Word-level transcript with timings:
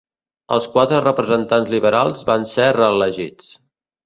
Els 0.55 0.67
quatre 0.77 1.01
representants 1.03 1.69
liberals 1.75 2.25
van 2.31 2.49
ser 2.55 2.67
reelegits. 2.79 3.53